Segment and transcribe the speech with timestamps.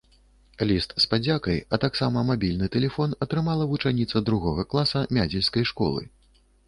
[0.69, 6.01] Ліст з падзякай, а таксама мабільны тэлефон атрымала вучаніца другога класа мядзельскай школы.